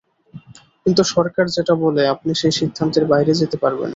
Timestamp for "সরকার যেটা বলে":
1.13-2.03